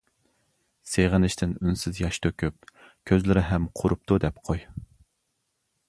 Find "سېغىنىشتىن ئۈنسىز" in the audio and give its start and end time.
0.93-2.01